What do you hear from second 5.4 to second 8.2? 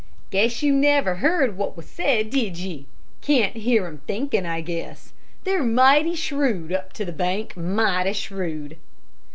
They're mighty shreüd up to the bank, mighty